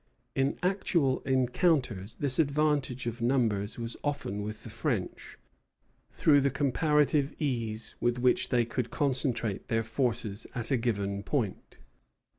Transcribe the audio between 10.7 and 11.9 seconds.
a given point.